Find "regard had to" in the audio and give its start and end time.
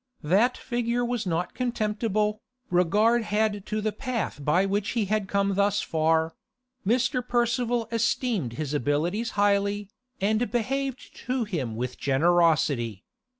2.71-3.81